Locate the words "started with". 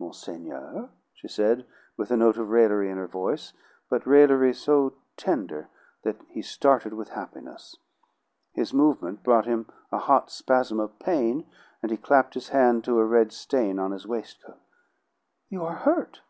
6.42-7.10